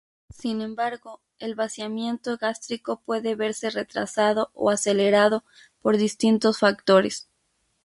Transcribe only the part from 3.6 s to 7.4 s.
retrasado o acelerado por distintos factores.